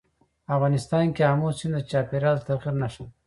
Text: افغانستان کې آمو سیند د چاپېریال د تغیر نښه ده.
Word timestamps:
افغانستان 0.55 1.05
کې 1.15 1.21
آمو 1.31 1.49
سیند 1.57 1.73
د 1.83 1.87
چاپېریال 1.91 2.37
د 2.39 2.43
تغیر 2.47 2.73
نښه 2.81 3.01
ده. 3.07 3.11